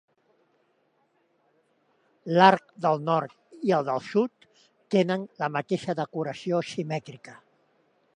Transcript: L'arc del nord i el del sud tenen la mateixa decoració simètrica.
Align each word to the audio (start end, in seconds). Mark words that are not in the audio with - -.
L'arc 2.37 2.73
del 2.85 3.03
nord 3.09 3.35
i 3.69 3.75
el 3.79 3.85
del 3.91 4.01
sud 4.07 4.49
tenen 4.97 5.27
la 5.43 5.51
mateixa 5.59 5.97
decoració 6.01 6.63
simètrica. 6.71 7.37